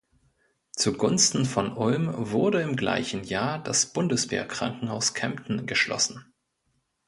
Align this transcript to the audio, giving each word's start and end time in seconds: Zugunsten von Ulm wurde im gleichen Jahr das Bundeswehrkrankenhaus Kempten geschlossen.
Zugunsten 0.71 1.45
von 1.45 1.77
Ulm 1.77 2.11
wurde 2.31 2.63
im 2.63 2.75
gleichen 2.75 3.23
Jahr 3.23 3.61
das 3.61 3.85
Bundeswehrkrankenhaus 3.93 5.13
Kempten 5.13 5.67
geschlossen. 5.67 6.33